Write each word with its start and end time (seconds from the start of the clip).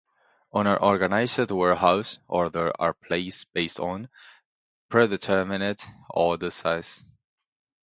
In 0.55 0.65
an 0.65 0.79
organized 0.81 1.51
warehouse, 1.51 2.17
orders 2.27 2.73
are 2.79 2.93
placed 2.95 3.53
based 3.53 3.79
on 3.79 4.09
predetermined 4.89 5.77
order 6.09 6.49
sizes. 6.49 7.05